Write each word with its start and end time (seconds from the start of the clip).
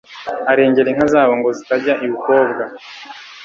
Arengera 0.51 0.89
inka 0.89 1.05
zabo 1.13 1.33
Ngo 1.39 1.49
zitajya 1.57 1.93
i 2.05 2.07
Bukobwa, 2.11 2.63